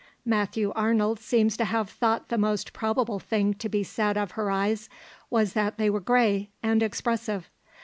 [0.25, 4.49] Matthew Arnold seems to have thought the most probable thing to be said of her
[4.49, 4.89] eyes
[5.29, 7.51] was that they were grey and expressive.